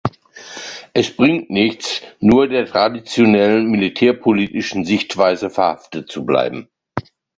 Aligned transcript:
Es 0.95 1.15
bringt 1.15 1.51
nichts, 1.51 2.01
nur 2.19 2.47
der 2.47 2.65
traditionellen 2.65 3.69
militärpolitischen 3.69 4.83
Sichtweise 4.83 5.51
verhaftet 5.51 6.09
zu 6.09 6.25
bleiben. 6.25 6.69